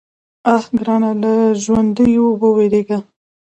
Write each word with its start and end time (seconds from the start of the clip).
_اه 0.53 0.63
ګرانه! 0.77 1.11
له 1.21 1.33
ژونديو 1.63 2.25
ووېرېږه. 2.41 2.99